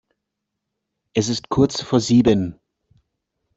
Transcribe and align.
Es 1.13 1.29
ist 1.29 1.49
kurz 1.49 1.79
vor 1.83 1.99
sieben. 1.99 2.59